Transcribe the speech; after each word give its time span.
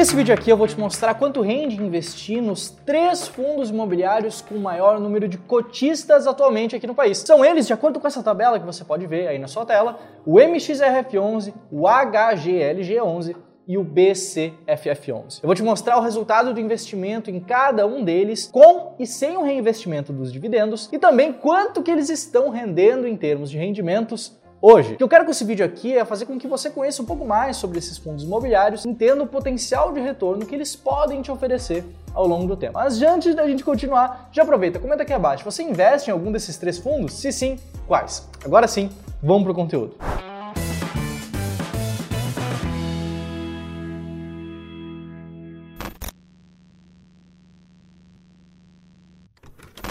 Nesse 0.00 0.16
vídeo 0.16 0.32
aqui 0.32 0.48
eu 0.48 0.56
vou 0.56 0.66
te 0.66 0.80
mostrar 0.80 1.12
quanto 1.12 1.42
rende 1.42 1.76
investir 1.76 2.42
nos 2.42 2.70
três 2.70 3.28
fundos 3.28 3.68
imobiliários 3.68 4.40
com 4.40 4.54
o 4.54 4.58
maior 4.58 4.98
número 4.98 5.28
de 5.28 5.36
cotistas 5.36 6.26
atualmente 6.26 6.74
aqui 6.74 6.86
no 6.86 6.94
país. 6.94 7.18
São 7.18 7.44
eles, 7.44 7.66
de 7.66 7.74
acordo 7.74 8.00
com 8.00 8.06
essa 8.06 8.22
tabela 8.22 8.58
que 8.58 8.64
você 8.64 8.82
pode 8.82 9.06
ver 9.06 9.28
aí 9.28 9.38
na 9.38 9.46
sua 9.46 9.66
tela, 9.66 10.00
o 10.24 10.36
MXRF11, 10.36 11.52
o 11.70 11.82
HGLG11 11.82 13.36
e 13.68 13.76
o 13.76 13.84
BCFF11. 13.84 15.40
Eu 15.42 15.46
vou 15.46 15.54
te 15.54 15.62
mostrar 15.62 15.98
o 15.98 16.00
resultado 16.00 16.54
do 16.54 16.60
investimento 16.60 17.30
em 17.30 17.38
cada 17.38 17.86
um 17.86 18.02
deles, 18.02 18.48
com 18.50 18.94
e 18.98 19.06
sem 19.06 19.36
o 19.36 19.42
reinvestimento 19.42 20.14
dos 20.14 20.32
dividendos, 20.32 20.88
e 20.90 20.98
também 20.98 21.30
quanto 21.30 21.82
que 21.82 21.90
eles 21.90 22.08
estão 22.08 22.48
rendendo 22.48 23.06
em 23.06 23.18
termos 23.18 23.50
de 23.50 23.58
rendimentos 23.58 24.40
hoje. 24.60 24.94
O 24.94 24.96
que 24.96 25.02
eu 25.02 25.08
quero 25.08 25.24
com 25.24 25.30
esse 25.30 25.44
vídeo 25.44 25.64
aqui 25.64 25.96
é 25.96 26.04
fazer 26.04 26.26
com 26.26 26.38
que 26.38 26.46
você 26.46 26.70
conheça 26.70 27.02
um 27.02 27.06
pouco 27.06 27.24
mais 27.24 27.56
sobre 27.56 27.78
esses 27.78 27.98
fundos 27.98 28.24
imobiliários, 28.24 28.84
entenda 28.84 29.22
o 29.22 29.26
potencial 29.26 29.92
de 29.92 30.00
retorno 30.00 30.44
que 30.44 30.54
eles 30.54 30.76
podem 30.76 31.22
te 31.22 31.30
oferecer 31.30 31.84
ao 32.12 32.26
longo 32.26 32.46
do 32.46 32.56
tempo. 32.56 32.74
Mas 32.74 33.00
antes 33.02 33.34
da 33.34 33.46
gente 33.46 33.64
continuar, 33.64 34.28
já 34.32 34.42
aproveita, 34.42 34.78
comenta 34.78 35.02
aqui 35.02 35.12
abaixo. 35.12 35.44
Você 35.44 35.62
investe 35.62 36.10
em 36.10 36.12
algum 36.12 36.30
desses 36.30 36.56
três 36.56 36.78
fundos? 36.78 37.14
Se 37.14 37.32
sim, 37.32 37.58
quais? 37.86 38.28
Agora 38.44 38.66
sim, 38.66 38.90
vamos 39.22 39.44
pro 39.44 39.54
conteúdo. 39.54 39.94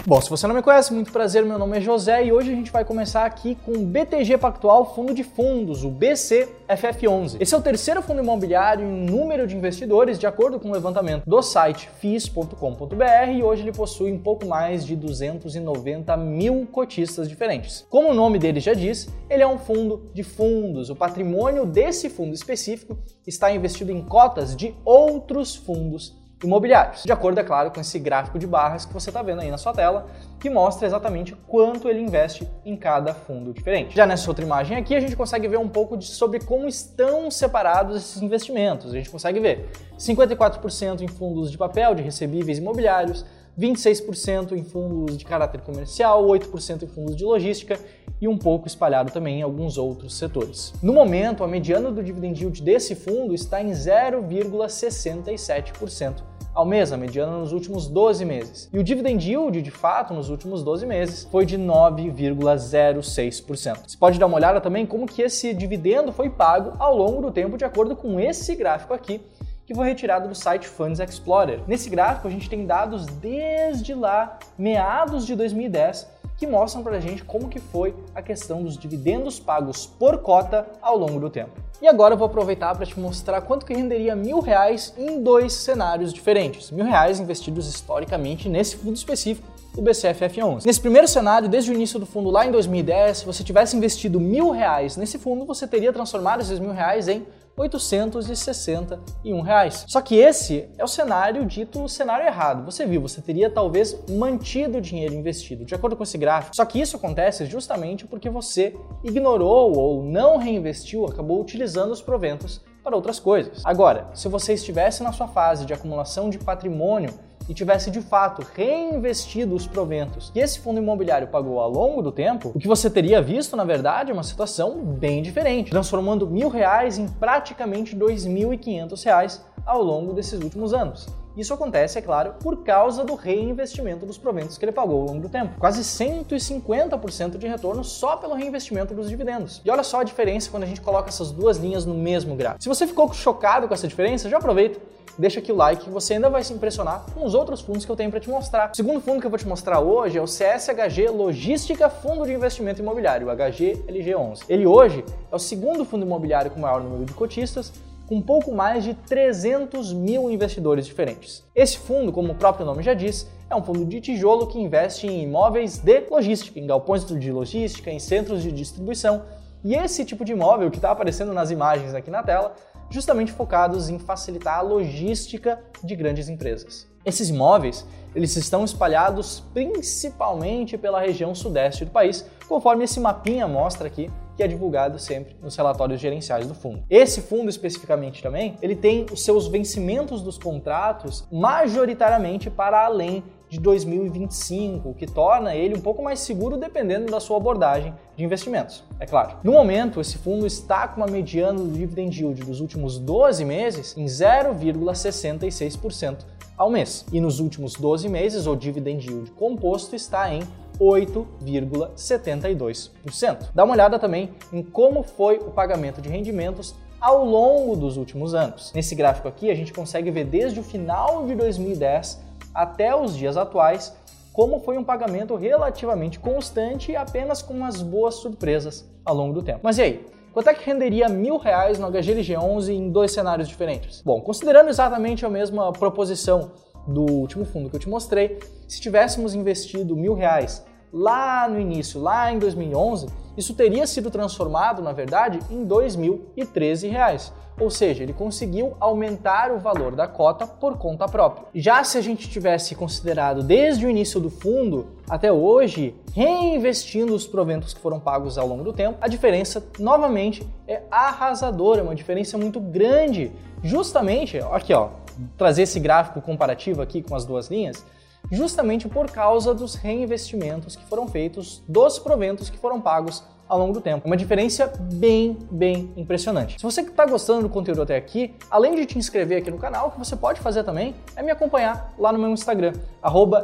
Bom, 0.09 0.19
se 0.19 0.27
você 0.27 0.47
não 0.47 0.55
me 0.55 0.63
conhece, 0.63 0.91
muito 0.91 1.11
prazer, 1.11 1.45
meu 1.45 1.59
nome 1.59 1.77
é 1.77 1.81
José 1.81 2.25
e 2.25 2.31
hoje 2.31 2.51
a 2.51 2.55
gente 2.55 2.71
vai 2.71 2.83
começar 2.83 3.25
aqui 3.25 3.53
com 3.63 3.73
o 3.73 3.85
BTG 3.85 4.39
Pactual 4.39 4.95
Fundo 4.95 5.13
de 5.13 5.23
Fundos, 5.23 5.83
o 5.83 5.91
BCFF11. 5.91 7.37
Esse 7.39 7.53
é 7.53 7.57
o 7.59 7.61
terceiro 7.61 8.01
fundo 8.01 8.19
imobiliário 8.19 8.83
em 8.83 9.05
número 9.05 9.45
de 9.45 9.55
investidores, 9.55 10.17
de 10.17 10.25
acordo 10.25 10.59
com 10.59 10.69
o 10.69 10.71
levantamento 10.71 11.25
do 11.27 11.43
site 11.43 11.91
FIS.com.br, 11.99 13.29
e 13.31 13.43
hoje 13.43 13.61
ele 13.61 13.71
possui 13.71 14.11
um 14.11 14.17
pouco 14.17 14.47
mais 14.47 14.83
de 14.83 14.95
290 14.95 16.17
mil 16.17 16.67
cotistas 16.71 17.29
diferentes. 17.29 17.85
Como 17.87 18.09
o 18.09 18.13
nome 18.15 18.39
dele 18.39 18.59
já 18.59 18.73
diz, 18.73 19.09
ele 19.29 19.43
é 19.43 19.47
um 19.47 19.59
fundo 19.59 20.09
de 20.11 20.23
fundos. 20.23 20.89
O 20.89 20.95
patrimônio 20.95 21.67
desse 21.67 22.09
fundo 22.09 22.33
específico 22.33 22.97
está 23.27 23.51
investido 23.51 23.91
em 23.91 24.01
cotas 24.01 24.55
de 24.55 24.73
outros 24.83 25.55
fundos 25.55 26.18
imobiliários. 26.43 27.03
De 27.03 27.11
acordo, 27.11 27.39
é 27.39 27.43
claro, 27.43 27.71
com 27.71 27.81
esse 27.81 27.99
gráfico 27.99 28.39
de 28.39 28.47
barras 28.47 28.85
que 28.85 28.93
você 28.93 29.09
está 29.09 29.21
vendo 29.21 29.41
aí 29.41 29.51
na 29.51 29.57
sua 29.57 29.73
tela, 29.73 30.07
que 30.39 30.49
mostra 30.49 30.87
exatamente 30.87 31.35
quanto 31.47 31.89
ele 31.89 31.99
investe 31.99 32.49
em 32.65 32.75
cada 32.75 33.13
fundo 33.13 33.53
diferente. 33.53 33.95
Já 33.95 34.05
nessa 34.05 34.29
outra 34.29 34.43
imagem 34.43 34.77
aqui, 34.77 34.95
a 34.95 34.99
gente 34.99 35.15
consegue 35.15 35.47
ver 35.47 35.57
um 35.57 35.67
pouco 35.67 35.97
de, 35.97 36.05
sobre 36.05 36.39
como 36.39 36.67
estão 36.67 37.29
separados 37.29 37.97
esses 37.97 38.21
investimentos. 38.21 38.93
A 38.93 38.97
gente 38.97 39.09
consegue 39.09 39.39
ver 39.39 39.69
54% 39.97 41.01
em 41.01 41.07
fundos 41.07 41.51
de 41.51 41.57
papel, 41.57 41.93
de 41.93 42.01
recebíveis 42.01 42.57
imobiliários, 42.57 43.25
26% 43.59 44.53
em 44.53 44.63
fundos 44.63 45.17
de 45.17 45.25
caráter 45.25 45.61
comercial, 45.61 46.23
8% 46.25 46.83
em 46.83 46.87
fundos 46.87 47.15
de 47.15 47.25
logística 47.25 47.79
e 48.21 48.27
um 48.27 48.37
pouco 48.37 48.67
espalhado 48.67 49.11
também 49.11 49.39
em 49.39 49.41
alguns 49.41 49.75
outros 49.77 50.17
setores. 50.17 50.73
No 50.81 50.93
momento, 50.93 51.43
a 51.43 51.47
mediana 51.47 51.91
do 51.91 52.03
dividend 52.03 52.39
yield 52.39 52.61
desse 52.61 52.93
fundo 52.95 53.33
está 53.33 53.61
em 53.61 53.71
0,67% 53.71 56.23
ao 56.53 56.65
mês, 56.65 56.91
a 56.91 56.97
mediana 56.97 57.37
nos 57.37 57.53
últimos 57.53 57.87
12 57.87 58.25
meses. 58.25 58.67
E 58.73 58.79
o 58.79 58.83
dividend 58.83 59.25
yield, 59.25 59.61
de 59.61 59.71
fato, 59.71 60.13
nos 60.13 60.29
últimos 60.29 60.61
12 60.63 60.85
meses 60.85 61.25
foi 61.31 61.45
de 61.45 61.57
9,06%. 61.57 63.77
Você 63.87 63.97
pode 63.97 64.19
dar 64.19 64.25
uma 64.25 64.35
olhada 64.35 64.59
também 64.59 64.85
como 64.85 65.05
que 65.05 65.21
esse 65.21 65.53
dividendo 65.53 66.11
foi 66.11 66.29
pago 66.29 66.73
ao 66.79 66.97
longo 66.97 67.21
do 67.21 67.31
tempo 67.31 67.57
de 67.57 67.63
acordo 67.63 67.95
com 67.95 68.19
esse 68.19 68.53
gráfico 68.55 68.93
aqui, 68.93 69.21
que 69.69 69.75
foi 69.75 69.85
retirado 69.85 70.27
do 70.27 70.33
site 70.33 70.67
Funds 70.67 70.99
Explorer. 70.99 71.59
Nesse 71.67 71.91
gráfico 71.91 72.27
a 72.27 72.31
gente 72.31 72.49
tem 72.49 72.65
dados 72.65 73.05
desde 73.05 73.93
lá, 73.93 74.39
meados 74.57 75.27
de 75.27 75.35
2010, 75.35 76.07
que 76.37 76.47
mostram 76.47 76.81
para 76.81 76.97
a 76.97 76.99
gente 76.99 77.23
como 77.23 77.47
que 77.47 77.59
foi 77.59 77.93
a 78.15 78.21
questão 78.23 78.63
dos 78.63 78.75
dividendos 78.75 79.39
pagos 79.39 79.85
por 79.85 80.23
cota 80.23 80.65
ao 80.81 80.97
longo 80.97 81.19
do 81.19 81.29
tempo. 81.29 81.51
E 81.79 81.87
agora 81.87 82.15
eu 82.15 82.17
vou 82.17 82.25
aproveitar 82.25 82.75
para 82.75 82.83
te 82.83 82.99
mostrar 82.99 83.41
quanto 83.41 83.63
que 83.63 83.75
renderia 83.75 84.15
mil 84.15 84.39
reais 84.39 84.91
em 84.97 85.21
dois 85.21 85.53
cenários 85.53 86.11
diferentes. 86.11 86.71
Mil 86.71 86.85
reais 86.85 87.19
investidos 87.19 87.69
historicamente 87.69 88.49
nesse 88.49 88.75
fundo 88.75 88.95
específico 88.95 89.47
o 89.77 89.83
BCFF11. 89.83 90.65
Nesse 90.65 90.81
primeiro 90.81 91.07
cenário, 91.07 91.47
desde 91.47 91.69
o 91.71 91.75
início 91.75 91.99
do 91.99 92.07
fundo 92.07 92.31
lá 92.31 92.43
em 92.43 92.51
2010, 92.51 93.19
se 93.19 93.25
você 93.25 93.43
tivesse 93.43 93.77
investido 93.77 94.19
mil 94.19 94.49
reais 94.49 94.97
nesse 94.97 95.19
fundo, 95.19 95.45
você 95.45 95.67
teria 95.67 95.93
transformado 95.93 96.41
esses 96.41 96.57
mil 96.57 96.71
reais 96.71 97.07
em 97.07 97.23
861 97.59 99.41
reais. 99.41 99.83
Só 99.87 100.01
que 100.01 100.15
esse 100.15 100.69
é 100.77 100.83
o 100.83 100.87
cenário 100.87 101.45
dito 101.45 101.87
cenário 101.89 102.25
errado. 102.25 102.63
Você 102.63 102.85
viu, 102.85 103.01
você 103.01 103.21
teria 103.21 103.49
talvez 103.49 103.97
mantido 104.09 104.77
o 104.77 104.81
dinheiro 104.81 105.13
investido, 105.13 105.65
de 105.65 105.75
acordo 105.75 105.95
com 105.97 106.03
esse 106.03 106.17
gráfico. 106.17 106.55
Só 106.55 106.63
que 106.63 106.79
isso 106.79 106.95
acontece 106.95 107.45
justamente 107.45 108.07
porque 108.07 108.29
você 108.29 108.75
ignorou 109.03 109.77
ou 109.77 110.03
não 110.03 110.37
reinvestiu, 110.37 111.05
acabou 111.05 111.41
utilizando 111.41 111.91
os 111.91 112.01
proventos 112.01 112.61
para 112.81 112.95
outras 112.95 113.19
coisas. 113.19 113.61
Agora, 113.65 114.09
se 114.13 114.29
você 114.29 114.53
estivesse 114.53 115.03
na 115.03 115.11
sua 115.11 115.27
fase 115.27 115.65
de 115.65 115.73
acumulação 115.73 116.29
de 116.29 116.39
patrimônio 116.39 117.13
e 117.49 117.53
tivesse 117.53 117.89
de 117.89 117.99
fato 117.99 118.45
reinvestido 118.55 119.55
os 119.55 119.65
proventos 119.65 120.29
que 120.29 120.39
esse 120.39 120.59
fundo 120.59 120.79
imobiliário 120.79 121.27
pagou 121.27 121.59
ao 121.59 121.69
longo 121.69 122.01
do 122.01 122.11
tempo, 122.11 122.51
o 122.53 122.59
que 122.59 122.67
você 122.67 122.89
teria 122.89 123.21
visto, 123.21 123.57
na 123.57 123.63
verdade, 123.63 124.11
é 124.11 124.13
uma 124.13 124.23
situação 124.23 124.77
bem 124.77 125.23
diferente, 125.23 125.71
transformando 125.71 126.27
mil 126.27 126.47
reais 126.47 126.99
em 126.99 127.07
praticamente 127.07 127.95
dois 127.95 128.25
mil 128.25 128.53
e 128.53 128.57
quinhentos 128.57 129.03
reais 129.03 129.43
ao 129.65 129.81
longo 129.81 130.13
desses 130.13 130.39
últimos 130.41 130.73
anos. 130.73 131.07
Isso 131.39 131.53
acontece, 131.53 131.97
é 131.97 132.01
claro, 132.01 132.33
por 132.41 132.63
causa 132.63 133.05
do 133.05 133.15
reinvestimento 133.15 134.05
dos 134.05 134.17
proventos 134.17 134.57
que 134.57 134.65
ele 134.65 134.73
pagou 134.73 134.99
ao 134.99 135.07
longo 135.07 135.21
do 135.21 135.29
tempo. 135.29 135.57
Quase 135.57 135.81
150% 135.81 137.37
de 137.37 137.47
retorno 137.47 137.81
só 137.81 138.17
pelo 138.17 138.33
reinvestimento 138.33 138.93
dos 138.93 139.07
dividendos. 139.07 139.61
E 139.63 139.71
olha 139.71 139.81
só 139.81 140.01
a 140.01 140.03
diferença 140.03 140.51
quando 140.51 140.63
a 140.63 140.65
gente 140.65 140.81
coloca 140.81 141.07
essas 141.07 141.31
duas 141.31 141.55
linhas 141.55 141.85
no 141.85 141.93
mesmo 141.93 142.35
gráfico. 142.35 142.61
Se 142.61 142.67
você 142.67 142.85
ficou 142.85 143.13
chocado 143.13 143.69
com 143.69 143.73
essa 143.73 143.87
diferença, 143.87 144.29
já 144.29 144.37
aproveita 144.37 144.81
deixa 145.17 145.39
aqui 145.41 145.51
o 145.51 145.55
like 145.55 145.83
que 145.83 145.89
você 145.89 146.13
ainda 146.13 146.29
vai 146.29 146.43
se 146.43 146.53
impressionar 146.53 147.05
com 147.13 147.25
os 147.25 147.33
outros 147.33 147.59
fundos 147.59 147.85
que 147.85 147.91
eu 147.91 147.95
tenho 147.95 148.09
para 148.09 148.21
te 148.21 148.29
mostrar. 148.29 148.71
O 148.71 148.75
segundo 148.75 149.01
fundo 149.01 149.19
que 149.19 149.25
eu 149.25 149.29
vou 149.29 149.37
te 149.37 149.47
mostrar 149.47 149.81
hoje 149.81 150.17
é 150.17 150.21
o 150.21 150.25
CSHG 150.25 151.09
Logística 151.09 151.89
Fundo 151.89 152.25
de 152.25 152.33
Investimento 152.33 152.81
Imobiliário, 152.81 153.27
o 153.27 153.31
HGLG11. 153.31 154.43
Ele 154.47 154.65
hoje 154.65 155.03
é 155.29 155.35
o 155.35 155.39
segundo 155.39 155.83
fundo 155.83 156.05
imobiliário 156.05 156.49
com 156.49 156.59
maior 156.61 156.81
número 156.81 157.03
de 157.03 157.13
cotistas, 157.13 157.73
com 158.09 158.19
pouco 158.19 158.51
mais 158.51 158.83
de 158.83 158.95
300 158.95 159.93
mil 159.93 160.31
investidores 160.31 160.87
diferentes. 160.87 161.45
Esse 161.53 161.77
fundo, 161.77 162.11
como 162.11 162.31
o 162.31 162.35
próprio 162.35 162.65
nome 162.65 162.81
já 162.81 162.95
diz, 162.95 163.29
é 163.47 163.55
um 163.55 163.63
fundo 163.63 163.85
de 163.85 164.01
tijolo 164.01 164.47
que 164.47 164.59
investe 164.59 165.05
em 165.05 165.21
imóveis 165.21 165.77
de 165.77 166.07
logística, 166.09 166.59
em 166.59 166.65
galpões 166.65 167.05
de 167.05 167.31
logística, 167.31 167.91
em 167.91 167.99
centros 167.99 168.41
de 168.41 168.51
distribuição. 168.51 169.21
E 169.63 169.75
esse 169.75 170.03
tipo 170.03 170.25
de 170.25 170.31
imóvel 170.31 170.71
que 170.71 170.79
está 170.79 170.89
aparecendo 170.89 171.33
nas 171.33 171.51
imagens 171.51 171.93
aqui 171.93 172.09
na 172.09 172.23
tela 172.23 172.55
justamente 172.89 173.31
focados 173.31 173.89
em 173.89 173.99
facilitar 173.99 174.57
a 174.57 174.61
logística 174.63 175.61
de 175.83 175.95
grandes 175.95 176.29
empresas. 176.29 176.87
Esses 177.05 177.29
imóveis, 177.29 177.85
eles 178.15 178.35
estão 178.35 178.65
espalhados 178.65 179.43
principalmente 179.53 180.79
pela 180.79 180.99
região 180.99 181.35
sudeste 181.35 181.85
do 181.85 181.91
país, 181.91 182.25
conforme 182.47 182.85
esse 182.85 182.99
mapinha 182.99 183.47
mostra 183.47 183.85
aqui, 183.85 184.09
que 184.39 184.43
é 184.43 184.47
divulgado 184.47 184.97
sempre 184.97 185.35
nos 185.43 185.53
relatórios 185.57 185.99
gerenciais 185.99 186.47
do 186.47 186.55
fundo. 186.55 186.81
Esse 186.89 187.19
fundo 187.19 187.49
especificamente 187.49 188.23
também, 188.23 188.55
ele 188.61 188.73
tem 188.73 189.05
os 189.11 189.25
seus 189.25 189.49
vencimentos 189.49 190.21
dos 190.21 190.37
contratos 190.37 191.27
majoritariamente 191.29 192.49
para 192.49 192.85
além 192.85 193.21
de 193.49 193.59
2025, 193.59 194.87
o 194.87 194.93
que 194.93 195.05
torna 195.05 195.57
ele 195.57 195.75
um 195.75 195.81
pouco 195.81 196.01
mais 196.01 196.21
seguro 196.21 196.55
dependendo 196.55 197.11
da 197.11 197.19
sua 197.19 197.35
abordagem 197.35 197.93
de 198.15 198.23
investimentos, 198.23 198.85
é 198.97 199.05
claro. 199.05 199.35
No 199.43 199.51
momento, 199.51 199.99
esse 199.99 200.17
fundo 200.17 200.47
está 200.47 200.87
com 200.87 201.01
uma 201.01 201.07
mediana 201.07 201.59
do 201.59 201.67
dividend 201.67 202.17
yield 202.17 202.41
dos 202.45 202.61
últimos 202.61 202.97
12 202.97 203.43
meses 203.43 203.97
em 203.97 204.05
0,66% 204.05 206.19
ao 206.55 206.69
mês. 206.69 207.05
E 207.11 207.19
nos 207.19 207.41
últimos 207.41 207.73
12 207.73 208.07
meses, 208.07 208.47
o 208.47 208.55
dividend 208.55 209.05
yield 209.05 209.31
composto 209.31 209.97
está 209.97 210.33
em 210.33 210.43
8,72%. 210.79 213.49
Dá 213.53 213.63
uma 213.63 213.73
olhada 213.73 213.99
também 213.99 214.31
em 214.53 214.63
como 214.63 215.03
foi 215.03 215.37
o 215.37 215.51
pagamento 215.51 216.01
de 216.01 216.09
rendimentos 216.09 216.73
ao 216.99 217.23
longo 217.25 217.75
dos 217.75 217.97
últimos 217.97 218.33
anos. 218.33 218.71
Nesse 218.73 218.95
gráfico 218.95 219.27
aqui, 219.27 219.51
a 219.51 219.55
gente 219.55 219.73
consegue 219.73 220.11
ver 220.11 220.25
desde 220.25 220.59
o 220.59 220.63
final 220.63 221.25
de 221.25 221.33
2010 221.35 222.19
até 222.53 222.95
os 222.95 223.15
dias 223.15 223.37
atuais, 223.37 223.95
como 224.33 224.59
foi 224.59 224.77
um 224.77 224.83
pagamento 224.83 225.35
relativamente 225.35 226.19
constante 226.19 226.91
e 226.91 226.95
apenas 226.95 227.41
com 227.41 227.53
umas 227.53 227.81
boas 227.81 228.15
surpresas 228.15 228.85
ao 229.05 229.15
longo 229.15 229.33
do 229.33 229.41
tempo. 229.41 229.61
Mas 229.63 229.77
e 229.77 229.81
aí? 229.81 230.05
Quanto 230.31 230.49
é 230.49 230.53
que 230.53 230.63
renderia 230.63 231.09
mil 231.09 231.37
reais 231.37 231.79
no 231.79 231.91
HGLG11 231.91 232.69
em 232.69 232.91
dois 232.91 233.11
cenários 233.11 233.47
diferentes? 233.47 234.03
Bom, 234.03 234.21
considerando 234.21 234.69
exatamente 234.69 235.25
a 235.25 235.29
mesma 235.29 235.73
proposição 235.73 236.51
do 236.87 237.01
último 237.01 237.45
fundo 237.45 237.67
que 237.69 237.75
eu 237.75 237.79
te 237.79 237.89
mostrei, 237.89 238.37
se 238.67 238.79
tivéssemos 238.79 239.33
investido 239.33 239.95
mil 239.95 240.13
reais 240.13 240.63
lá 240.91 241.47
no 241.47 241.59
início, 241.59 242.01
lá 242.01 242.31
em 242.31 242.39
2011, 242.39 243.07
isso 243.37 243.53
teria 243.53 243.87
sido 243.87 244.11
transformado, 244.11 244.81
na 244.81 244.91
verdade, 244.91 245.39
em 245.49 245.65
2.013 245.65 246.89
reais. 246.89 247.31
Ou 247.59 247.69
seja, 247.69 248.03
ele 248.03 248.13
conseguiu 248.13 248.75
aumentar 248.79 249.51
o 249.51 249.59
valor 249.59 249.93
da 249.95 250.07
cota 250.07 250.47
por 250.47 250.77
conta 250.77 251.07
própria. 251.07 251.45
Já 251.53 251.83
se 251.83 251.97
a 251.97 252.01
gente 252.01 252.29
tivesse 252.29 252.73
considerado 252.73 253.43
desde 253.43 253.85
o 253.85 253.89
início 253.89 254.19
do 254.19 254.29
fundo 254.29 254.87
até 255.09 255.31
hoje, 255.31 255.93
reinvestindo 256.13 257.13
os 257.13 257.27
proventos 257.27 257.73
que 257.73 257.81
foram 257.81 257.99
pagos 257.99 258.37
ao 258.37 258.47
longo 258.47 258.63
do 258.63 258.71
tempo, 258.71 258.97
a 259.01 259.09
diferença 259.09 259.65
novamente 259.77 260.47
é 260.67 260.83
arrasadora, 260.89 261.81
é 261.81 261.83
uma 261.83 261.95
diferença 261.95 262.37
muito 262.37 262.61
grande. 262.61 263.31
Justamente, 263.61 264.37
aqui 264.51 264.73
ó, 264.73 264.89
trazer 265.37 265.63
esse 265.63 265.81
gráfico 265.81 266.21
comparativo 266.21 266.81
aqui 266.81 267.01
com 267.01 267.13
as 267.13 267.25
duas 267.25 267.49
linhas, 267.49 267.85
justamente 268.31 268.87
por 268.87 269.09
causa 269.09 269.53
dos 269.53 269.75
reinvestimentos 269.75 270.75
que 270.75 270.85
foram 270.85 271.07
feitos 271.07 271.63
dos 271.67 271.99
proventos 271.99 272.49
que 272.49 272.57
foram 272.57 272.79
pagos 272.79 273.23
ao 273.49 273.57
longo 273.57 273.73
do 273.73 273.81
tempo. 273.81 274.05
Uma 274.05 274.15
diferença 274.15 274.71
bem, 274.93 275.35
bem 275.49 275.91
impressionante. 275.97 276.59
Se 276.59 276.63
você 276.63 276.81
está 276.81 277.05
gostando 277.05 277.41
do 277.41 277.49
conteúdo 277.49 277.81
até 277.81 277.97
aqui, 277.97 278.35
além 278.49 278.75
de 278.75 278.85
te 278.85 278.97
inscrever 278.97 279.39
aqui 279.39 279.49
no 279.49 279.57
canal, 279.57 279.87
o 279.87 279.91
que 279.91 279.97
você 279.97 280.15
pode 280.15 280.39
fazer 280.39 280.63
também 280.63 280.95
é 281.15 281.23
me 281.23 281.31
acompanhar 281.31 281.93
lá 281.97 282.13
no 282.13 282.19
meu 282.19 282.29
Instagram, 282.29 282.73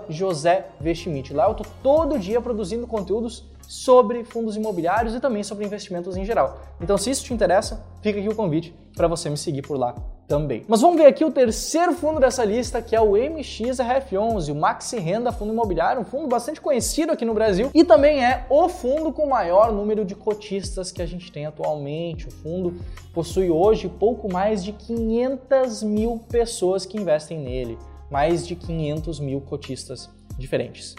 @josé_vestimitt. 0.07 1.33
Lá 1.33 1.45
eu 1.45 1.53
estou 1.53 1.65
todo 1.81 2.19
dia 2.19 2.39
produzindo 2.39 2.85
conteúdos 2.85 3.43
sobre 3.67 4.23
fundos 4.23 4.55
imobiliários 4.55 5.15
e 5.15 5.19
também 5.19 5.43
sobre 5.43 5.65
investimentos 5.65 6.15
em 6.15 6.23
geral. 6.23 6.59
Então, 6.79 6.99
se 6.99 7.09
isso 7.09 7.25
te 7.25 7.33
interessa, 7.33 7.83
fica 8.03 8.19
aqui 8.19 8.29
o 8.29 8.35
convite 8.35 8.75
para 8.95 9.07
você 9.07 9.27
me 9.27 9.37
seguir 9.37 9.63
por 9.63 9.75
lá 9.75 9.95
também. 10.27 10.63
Mas 10.68 10.81
vamos 10.81 10.98
ver 10.98 11.06
aqui 11.06 11.24
o 11.24 11.31
terceiro 11.31 11.94
fundo 11.94 12.19
dessa 12.19 12.44
lista, 12.44 12.81
que 12.81 12.95
é 12.95 13.01
o 13.01 13.12
MXRF11, 13.12 14.51
o 14.51 14.56
Maxi 14.56 15.00
Renda 15.00 15.31
Fundo 15.31 15.54
Imobiliário, 15.54 16.01
um 16.01 16.06
fundo 16.06 16.27
bastante 16.27 16.60
conhecido 16.60 17.12
aqui 17.12 17.25
no 17.25 17.33
Brasil 17.33 17.69
e 17.74 17.83
também 17.83 18.24
é 18.24 18.45
o 18.50 18.68
fundo 18.68 19.12
com 19.12 19.27
maior 19.27 19.72
número 19.72 20.04
de 20.04 20.16
cotistas 20.16 20.92
que 20.92 21.01
a 21.01 21.06
gente 21.06 21.31
tem 21.31 21.45
atualmente. 21.45 22.27
O 22.27 22.31
fundo 22.31 22.75
possui 23.13 23.50
hoje 23.50 23.88
pouco 23.88 24.31
mais 24.31 24.63
de 24.63 24.72
500 24.72 25.83
mil 25.83 26.22
pessoas 26.30 26.86
que 26.86 26.98
investem 26.98 27.38
nele, 27.38 27.78
mais 28.10 28.45
de 28.48 28.56
500 28.56 29.19
mil 29.19 29.42
cotistas 29.42 30.10
diferentes. 30.38 30.95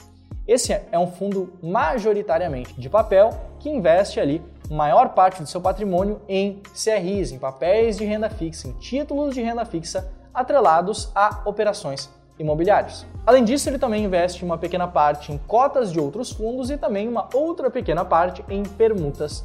Esse 0.46 0.72
é 0.72 0.98
um 0.98 1.08
fundo 1.08 1.54
majoritariamente 1.60 2.80
de 2.80 2.88
papel 2.88 3.30
que 3.58 3.68
investe 3.68 4.20
ali 4.20 4.40
maior 4.70 5.10
parte 5.10 5.42
do 5.42 5.48
seu 5.48 5.60
patrimônio 5.60 6.20
em 6.28 6.62
CRIs, 6.74 7.32
em 7.32 7.38
papéis 7.38 7.96
de 7.96 8.04
renda 8.04 8.28
fixa, 8.28 8.68
em 8.68 8.72
títulos 8.72 9.34
de 9.34 9.42
renda 9.42 9.64
fixa 9.64 10.10
atrelados 10.34 11.10
a 11.14 11.42
operações 11.44 12.10
imobiliárias. 12.38 13.06
Além 13.24 13.44
disso, 13.44 13.68
ele 13.68 13.78
também 13.78 14.04
investe 14.04 14.44
uma 14.44 14.58
pequena 14.58 14.86
parte 14.86 15.32
em 15.32 15.38
cotas 15.38 15.90
de 15.90 15.98
outros 15.98 16.30
fundos 16.30 16.70
e 16.70 16.76
também 16.76 17.08
uma 17.08 17.28
outra 17.32 17.70
pequena 17.70 18.04
parte 18.04 18.44
em 18.48 18.62
permutas 18.62 19.44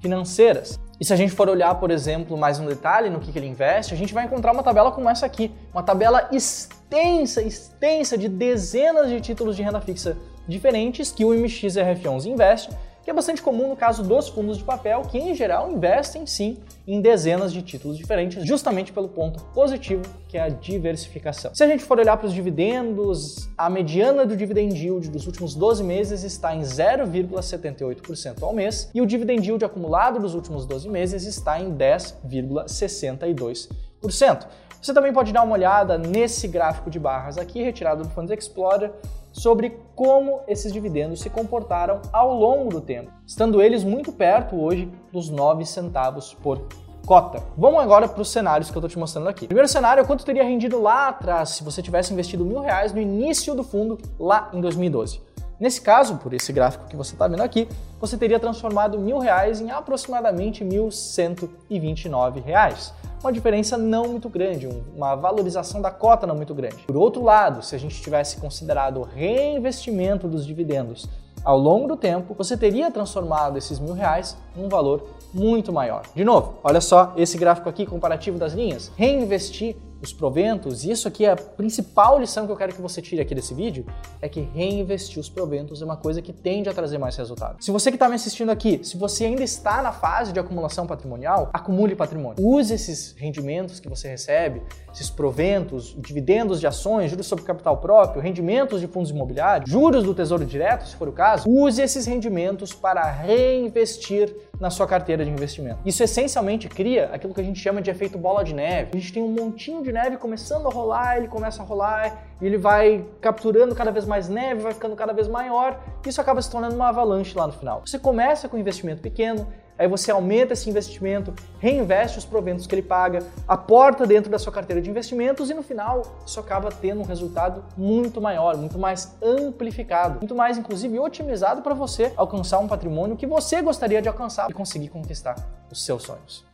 financeiras. 0.00 0.78
E 1.00 1.04
se 1.04 1.12
a 1.12 1.16
gente 1.16 1.32
for 1.32 1.48
olhar, 1.48 1.74
por 1.76 1.90
exemplo, 1.90 2.36
mais 2.36 2.58
um 2.58 2.66
detalhe 2.66 3.08
no 3.08 3.20
que, 3.20 3.32
que 3.32 3.38
ele 3.38 3.46
investe, 3.46 3.94
a 3.94 3.96
gente 3.96 4.12
vai 4.12 4.24
encontrar 4.24 4.52
uma 4.52 4.62
tabela 4.62 4.90
como 4.90 5.08
essa 5.08 5.24
aqui, 5.24 5.52
uma 5.72 5.82
tabela 5.82 6.28
extensa, 6.32 7.40
extensa 7.40 8.18
de 8.18 8.28
dezenas 8.28 9.08
de 9.08 9.20
títulos 9.20 9.56
de 9.56 9.62
renda 9.62 9.80
fixa 9.80 10.16
diferentes 10.46 11.12
que 11.12 11.24
o 11.24 11.28
MXRF11 11.28 12.26
investe 12.26 12.70
que 13.02 13.10
é 13.10 13.12
bastante 13.12 13.42
comum 13.42 13.68
no 13.68 13.76
caso 13.76 14.02
dos 14.02 14.28
fundos 14.28 14.56
de 14.58 14.64
papel, 14.64 15.02
que 15.02 15.18
em 15.18 15.34
geral 15.34 15.70
investem 15.70 16.26
sim 16.26 16.56
em 16.86 17.00
dezenas 17.00 17.52
de 17.52 17.62
títulos 17.62 17.98
diferentes, 17.98 18.46
justamente 18.46 18.92
pelo 18.92 19.08
ponto 19.08 19.42
positivo 19.54 20.02
que 20.28 20.38
é 20.38 20.42
a 20.42 20.48
diversificação. 20.48 21.52
Se 21.54 21.62
a 21.62 21.66
gente 21.66 21.84
for 21.84 21.98
olhar 21.98 22.16
para 22.16 22.26
os 22.26 22.32
dividendos, 22.32 23.50
a 23.56 23.68
mediana 23.68 24.24
do 24.24 24.34
dividend 24.36 24.74
yield 24.74 25.10
dos 25.10 25.26
últimos 25.26 25.54
12 25.54 25.84
meses 25.84 26.22
está 26.22 26.54
em 26.54 26.62
0,78% 26.62 28.42
ao 28.42 28.52
mês 28.52 28.88
e 28.94 29.02
o 29.02 29.06
dividend 29.06 29.46
yield 29.46 29.62
acumulado 29.64 30.18
dos 30.18 30.34
últimos 30.34 30.64
12 30.64 30.88
meses 30.88 31.26
está 31.26 31.60
em 31.60 31.74
10,62%. 31.74 34.46
Você 34.82 34.92
também 34.92 35.12
pode 35.12 35.32
dar 35.32 35.44
uma 35.44 35.52
olhada 35.52 35.96
nesse 35.96 36.48
gráfico 36.48 36.90
de 36.90 36.98
barras 36.98 37.38
aqui, 37.38 37.62
retirado 37.62 38.02
do 38.02 38.10
Funds 38.10 38.36
Explorer, 38.36 38.90
sobre 39.32 39.78
como 39.96 40.40
esses 40.46 40.72
dividendos 40.72 41.20
se 41.20 41.30
comportaram 41.30 42.00
ao 42.12 42.34
longo 42.34 42.70
do 42.70 42.80
tempo, 42.80 43.10
estando 43.26 43.62
eles 43.62 43.82
muito 43.82 44.12
perto 44.12 44.60
hoje 44.60 44.90
dos 45.10 45.30
9 45.30 45.64
centavos 45.64 46.34
por 46.34 46.66
cota. 47.06 47.42
Vamos 47.56 47.80
agora 47.80 48.06
para 48.06 48.22
os 48.22 48.30
cenários 48.30 48.70
que 48.70 48.76
eu 48.76 48.80
estou 48.80 48.90
te 48.90 48.98
mostrando 48.98 49.28
aqui. 49.28 49.46
Primeiro 49.46 49.68
cenário 49.68 50.02
é 50.02 50.04
quanto 50.04 50.24
teria 50.24 50.44
rendido 50.44 50.80
lá 50.80 51.08
atrás 51.08 51.50
se 51.50 51.64
você 51.64 51.82
tivesse 51.82 52.12
investido 52.12 52.44
mil 52.44 52.60
reais 52.60 52.92
no 52.92 53.00
início 53.00 53.54
do 53.54 53.64
fundo 53.64 53.98
lá 54.18 54.50
em 54.52 54.60
2012. 54.60 55.31
Nesse 55.62 55.80
caso, 55.80 56.16
por 56.16 56.34
esse 56.34 56.52
gráfico 56.52 56.88
que 56.88 56.96
você 56.96 57.14
está 57.14 57.28
vendo 57.28 57.40
aqui, 57.40 57.68
você 58.00 58.16
teria 58.16 58.40
transformado 58.40 58.98
mil 58.98 59.20
reais 59.20 59.60
em 59.60 59.70
aproximadamente 59.70 60.64
mil 60.64 60.90
cento 60.90 61.48
e 61.70 61.78
vinte 61.78 62.06
e 62.06 62.08
nove 62.08 62.40
reais 62.40 62.92
uma 63.22 63.32
diferença 63.32 63.78
não 63.78 64.08
muito 64.08 64.28
grande, 64.28 64.66
uma 64.96 65.14
valorização 65.14 65.80
da 65.80 65.92
cota 65.92 66.26
não 66.26 66.34
muito 66.34 66.52
grande. 66.52 66.78
Por 66.78 66.96
outro 66.96 67.22
lado, 67.22 67.62
se 67.62 67.76
a 67.76 67.78
gente 67.78 68.02
tivesse 68.02 68.38
considerado 68.38 68.96
o 68.98 69.04
reinvestimento 69.04 70.26
dos 70.26 70.44
dividendos 70.44 71.08
ao 71.44 71.56
longo 71.56 71.86
do 71.86 71.96
tempo, 71.96 72.34
você 72.34 72.56
teria 72.56 72.90
transformado 72.90 73.56
esses 73.56 73.78
mil 73.78 73.94
reais 73.94 74.36
num 74.56 74.68
valor 74.68 75.10
muito 75.32 75.72
maior. 75.72 76.02
De 76.12 76.24
novo, 76.24 76.54
olha 76.64 76.80
só 76.80 77.12
esse 77.16 77.38
gráfico 77.38 77.68
aqui 77.68 77.86
comparativo 77.86 78.36
das 78.36 78.52
linhas. 78.52 78.90
Reinvestir 78.96 79.76
os 80.02 80.12
proventos, 80.12 80.84
e 80.84 80.90
isso 80.90 81.06
aqui 81.06 81.24
é 81.24 81.30
a 81.30 81.36
principal 81.36 82.18
lição 82.18 82.44
que 82.44 82.52
eu 82.52 82.56
quero 82.56 82.74
que 82.74 82.82
você 82.82 83.00
tire 83.00 83.20
aqui 83.20 83.34
desse 83.34 83.54
vídeo, 83.54 83.86
é 84.20 84.28
que 84.28 84.40
reinvestir 84.40 85.20
os 85.20 85.28
proventos 85.28 85.80
é 85.80 85.84
uma 85.84 85.96
coisa 85.96 86.20
que 86.20 86.32
tende 86.32 86.68
a 86.68 86.74
trazer 86.74 86.98
mais 86.98 87.16
resultado. 87.16 87.62
Se 87.62 87.70
você 87.70 87.90
que 87.90 87.96
está 87.96 88.08
me 88.08 88.16
assistindo 88.16 88.50
aqui, 88.50 88.80
se 88.82 88.96
você 88.96 89.24
ainda 89.26 89.44
está 89.44 89.80
na 89.80 89.92
fase 89.92 90.32
de 90.32 90.40
acumulação 90.40 90.86
patrimonial, 90.86 91.50
acumule 91.52 91.94
patrimônio. 91.94 92.44
Use 92.44 92.74
esses 92.74 93.14
rendimentos 93.16 93.78
que 93.78 93.88
você 93.88 94.08
recebe, 94.08 94.62
esses 94.92 95.08
proventos, 95.08 95.94
dividendos 95.98 96.58
de 96.58 96.66
ações, 96.66 97.10
juros 97.10 97.26
sobre 97.26 97.44
capital 97.44 97.76
próprio, 97.76 98.20
rendimentos 98.20 98.80
de 98.80 98.86
fundos 98.86 99.10
imobiliários, 99.10 99.70
juros 99.70 100.02
do 100.02 100.14
Tesouro 100.14 100.44
Direto, 100.44 100.86
se 100.86 100.96
for 100.96 101.08
o 101.08 101.12
caso, 101.12 101.48
use 101.48 101.80
esses 101.80 102.06
rendimentos 102.06 102.72
para 102.72 103.04
reinvestir 103.04 104.34
na 104.62 104.70
sua 104.70 104.86
carteira 104.86 105.24
de 105.24 105.30
investimento. 105.30 105.80
Isso 105.84 106.04
essencialmente 106.04 106.68
cria 106.68 107.06
aquilo 107.12 107.34
que 107.34 107.40
a 107.40 107.44
gente 107.44 107.58
chama 107.58 107.82
de 107.82 107.90
efeito 107.90 108.16
bola 108.16 108.44
de 108.44 108.54
neve. 108.54 108.90
A 108.94 108.96
gente 108.96 109.12
tem 109.12 109.20
um 109.20 109.28
montinho 109.28 109.82
de 109.82 109.90
neve 109.90 110.16
começando 110.16 110.68
a 110.68 110.70
rolar, 110.70 111.16
ele 111.16 111.26
começa 111.26 111.60
a 111.60 111.66
rolar, 111.66 112.22
e 112.40 112.46
ele 112.46 112.56
vai 112.56 113.04
capturando 113.20 113.74
cada 113.74 113.90
vez 113.90 114.06
mais 114.06 114.28
neve, 114.28 114.62
vai 114.62 114.72
ficando 114.72 114.94
cada 114.94 115.12
vez 115.12 115.26
maior, 115.26 115.80
e 116.06 116.08
isso 116.08 116.20
acaba 116.20 116.40
se 116.40 116.48
tornando 116.48 116.76
uma 116.76 116.90
avalanche 116.90 117.36
lá 117.36 117.48
no 117.48 117.52
final. 117.52 117.82
Você 117.84 117.98
começa 117.98 118.48
com 118.48 118.56
um 118.56 118.60
investimento 118.60 119.02
pequeno, 119.02 119.48
aí 119.78 119.88
você 119.88 120.10
aumenta 120.10 120.52
esse 120.52 120.68
investimento, 120.68 121.34
reinveste 121.58 122.18
os 122.18 122.24
proventos 122.24 122.66
que 122.66 122.74
ele 122.74 122.82
paga, 122.82 123.20
aporta 123.46 124.06
dentro 124.06 124.30
da 124.30 124.38
sua 124.38 124.52
carteira 124.52 124.80
de 124.80 124.90
investimentos 124.90 125.50
e 125.50 125.54
no 125.54 125.62
final 125.62 126.02
isso 126.26 126.38
acaba 126.40 126.70
tendo 126.70 127.00
um 127.00 127.04
resultado 127.04 127.64
muito 127.76 128.20
maior, 128.20 128.56
muito 128.56 128.78
mais 128.78 129.16
amplificado, 129.22 130.18
muito 130.18 130.34
mais 130.34 130.58
inclusive 130.58 130.98
otimizado 130.98 131.62
para 131.62 131.74
você 131.74 132.12
alcançar 132.16 132.58
um 132.58 132.68
patrimônio 132.68 133.16
que 133.16 133.26
você 133.26 133.62
gostaria 133.62 134.00
de 134.00 134.08
alcançar 134.08 134.50
e 134.50 134.52
conseguir 134.52 134.88
conquistar 134.88 135.36
os 135.70 135.84
seus 135.84 136.02
sonhos. 136.02 136.44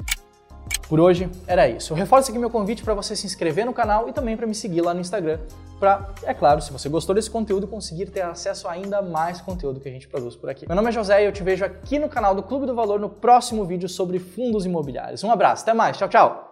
Por 0.88 0.99
hoje 1.00 1.30
era 1.47 1.68
isso. 1.68 1.92
Eu 1.92 1.97
reforço 1.97 2.30
aqui 2.30 2.38
meu 2.38 2.50
convite 2.50 2.83
para 2.83 2.95
você 2.95 3.14
se 3.14 3.26
inscrever 3.26 3.66
no 3.66 3.75
canal 3.75 4.09
e 4.09 4.12
também 4.12 4.37
para 4.37 4.47
me 4.47 4.54
seguir 4.54 4.80
lá 4.80 4.95
no 4.95 5.00
Instagram, 5.00 5.38
para, 5.78 6.09
é 6.25 6.35
claro, 6.35 6.61
se 6.61 6.73
você 6.73 6.88
gostou 6.88 7.14
desse 7.14 7.30
conteúdo, 7.30 7.68
conseguir 7.68 8.07
ter 8.07 8.23
acesso 8.23 8.66
a 8.66 8.73
ainda 8.73 9.00
mais 9.00 9.40
conteúdo 9.40 9.78
que 9.78 9.88
a 9.88 9.92
gente 9.92 10.09
produz 10.09 10.35
por 10.35 10.50
aqui. 10.50 10.66
Meu 10.66 10.75
nome 10.75 10.88
é 10.88 10.92
José 10.92 11.23
e 11.23 11.26
eu 11.26 11.33
te 11.33 11.42
vejo 11.42 11.64
aqui 11.64 11.99
no 11.99 12.09
canal 12.09 12.35
do 12.35 12.42
Clube 12.42 12.66
do 12.66 12.75
Valor 12.75 12.99
no 12.99 13.09
próximo 13.09 13.64
vídeo 13.64 13.88
sobre 13.88 14.18
fundos 14.18 14.64
imobiliários. 14.66 15.23
Um 15.23 15.30
abraço, 15.30 15.62
até 15.62 15.75
mais, 15.75 15.97
tchau, 15.97 16.09
tchau! 16.09 16.48